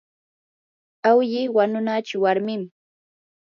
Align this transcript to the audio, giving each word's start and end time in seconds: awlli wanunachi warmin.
awlli 1.09 1.43
wanunachi 1.55 2.15
warmin. 2.23 2.61